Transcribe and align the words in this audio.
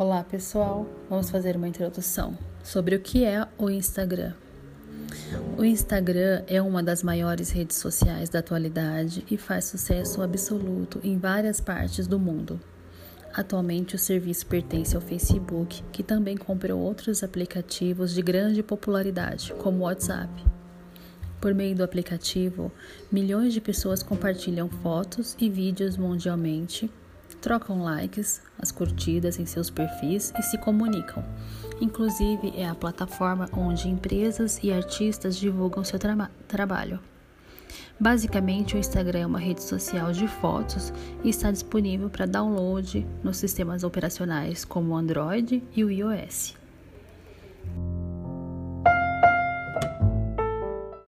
Olá 0.00 0.24
pessoal, 0.24 0.86
vamos 1.10 1.28
fazer 1.28 1.56
uma 1.56 1.68
introdução 1.68 2.34
sobre 2.64 2.96
o 2.96 3.00
que 3.00 3.22
é 3.22 3.46
o 3.58 3.68
Instagram. 3.68 4.32
O 5.58 5.62
Instagram 5.62 6.42
é 6.46 6.62
uma 6.62 6.82
das 6.82 7.02
maiores 7.02 7.50
redes 7.50 7.76
sociais 7.76 8.30
da 8.30 8.38
atualidade 8.38 9.22
e 9.30 9.36
faz 9.36 9.66
sucesso 9.66 10.22
absoluto 10.22 11.00
em 11.04 11.18
várias 11.18 11.60
partes 11.60 12.06
do 12.06 12.18
mundo. 12.18 12.58
Atualmente, 13.34 13.94
o 13.94 13.98
serviço 13.98 14.46
pertence 14.46 14.96
ao 14.96 15.02
Facebook, 15.02 15.82
que 15.92 16.02
também 16.02 16.34
comprou 16.34 16.80
outros 16.80 17.22
aplicativos 17.22 18.14
de 18.14 18.22
grande 18.22 18.62
popularidade, 18.62 19.52
como 19.58 19.80
o 19.80 19.82
WhatsApp. 19.82 20.32
Por 21.42 21.52
meio 21.52 21.76
do 21.76 21.84
aplicativo, 21.84 22.72
milhões 23.12 23.52
de 23.52 23.60
pessoas 23.60 24.02
compartilham 24.02 24.66
fotos 24.66 25.36
e 25.38 25.50
vídeos 25.50 25.98
mundialmente 25.98 26.90
trocam 27.40 27.82
likes, 27.82 28.40
as 28.58 28.70
curtidas 28.70 29.38
em 29.38 29.46
seus 29.46 29.70
perfis 29.70 30.32
e 30.38 30.42
se 30.42 30.58
comunicam. 30.58 31.24
Inclusive, 31.80 32.52
é 32.56 32.68
a 32.68 32.74
plataforma 32.74 33.48
onde 33.52 33.88
empresas 33.88 34.60
e 34.62 34.72
artistas 34.72 35.36
divulgam 35.36 35.82
seu 35.82 35.98
tra 35.98 36.30
trabalho. 36.46 37.00
Basicamente, 37.98 38.76
o 38.76 38.78
Instagram 38.78 39.20
é 39.20 39.26
uma 39.26 39.38
rede 39.38 39.62
social 39.62 40.12
de 40.12 40.26
fotos 40.26 40.92
e 41.22 41.28
está 41.28 41.50
disponível 41.50 42.08
para 42.08 42.26
download 42.26 43.06
nos 43.22 43.36
sistemas 43.36 43.84
operacionais 43.84 44.64
como 44.64 44.96
Android 44.96 45.62
e 45.74 45.84
o 45.84 45.90
iOS. 45.90 46.59